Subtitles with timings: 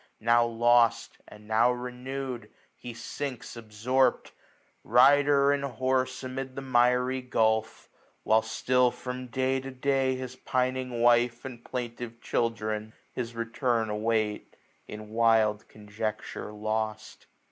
[0.19, 4.31] Now lost and now renewed, he sinks absorpt.
[4.83, 7.87] Rider and horae, amid the miry gulph;
[8.23, 13.91] While still, from day to day, his pining wife, 1155 And plaintive children, his return
[13.91, 14.55] await.
[14.87, 17.27] In wild conjecture lost.